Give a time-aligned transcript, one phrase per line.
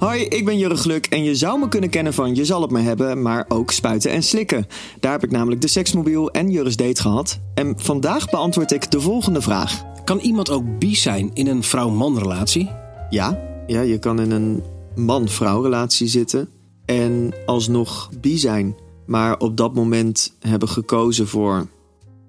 [0.00, 2.70] Hoi, ik ben Jurre Gluk en je zou me kunnen kennen van Je zal het
[2.70, 4.66] me hebben, maar ook spuiten en slikken.
[5.00, 7.40] Daar heb ik namelijk de seksmobiel en Jurre's date gehad.
[7.54, 9.84] En vandaag beantwoord ik de volgende vraag.
[10.04, 12.70] Kan iemand ook bi zijn in een vrouw-man relatie?
[13.10, 14.62] Ja, ja, je kan in een
[14.94, 16.48] man-vrouw relatie zitten
[16.84, 18.76] en alsnog bi zijn.
[19.06, 21.66] Maar op dat moment hebben gekozen voor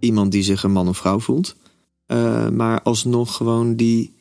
[0.00, 1.56] iemand die zich een man of vrouw voelt.
[2.06, 4.14] Uh, maar alsnog gewoon die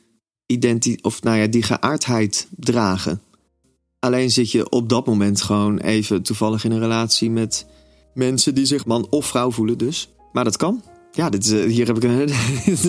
[0.45, 3.21] identiteit, of nou ja, die geaardheid dragen.
[4.05, 7.65] Alleen zit je op dat moment gewoon even toevallig in een relatie met
[8.13, 10.09] mensen die zich man of vrouw voelen dus.
[10.31, 10.81] Maar dat kan.
[11.11, 12.29] Ja, dit is, eh, hier heb ik een,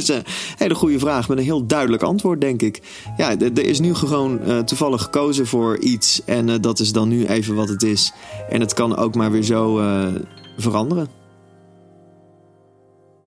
[0.62, 2.82] hele goede vraag met een heel duidelijk antwoord, denk ik.
[3.16, 7.08] Ja, er is nu gewoon uh, toevallig gekozen voor iets en uh, dat is dan
[7.08, 8.12] nu even wat het is.
[8.48, 9.80] En het kan ook maar weer zo
[10.56, 11.08] veranderen.